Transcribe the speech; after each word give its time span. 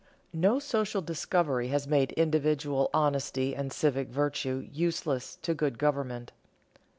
No 0.33 0.57
social 0.57 1.03
discovery 1.03 1.67
has 1.67 1.85
made 1.87 2.11
individual 2.13 2.89
honesty 2.91 3.55
and 3.55 3.71
civic 3.71 4.07
virtue 4.07 4.67
useless 4.71 5.35
to 5.43 5.53
good 5.53 5.77
government. 5.77 6.31